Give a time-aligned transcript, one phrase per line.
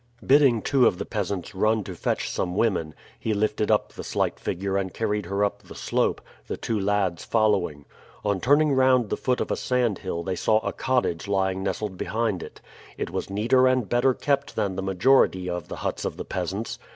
[0.25, 4.39] Bidding two of the peasants run to fetch some women, he lifted up the slight
[4.39, 7.85] figure and carried her up the slope, the two lads following.
[8.25, 12.41] On turning round the foot of a sandhill they saw a cottage lying nestled behind
[12.41, 12.61] it.
[12.97, 16.79] It was neater and better kept than the majority of the huts of the peasants.